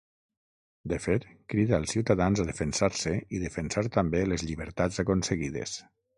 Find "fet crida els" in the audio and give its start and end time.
1.03-1.93